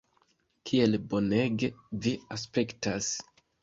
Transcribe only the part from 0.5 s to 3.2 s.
Kiel bonege vi aspektas!